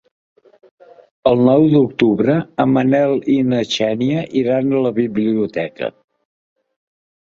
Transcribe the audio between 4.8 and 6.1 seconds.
la biblioteca.